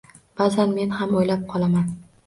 Ba’zan 0.39 0.73
men 0.79 0.97
ham 1.03 1.15
o‘ylab 1.21 1.47
qolaman. 1.55 1.97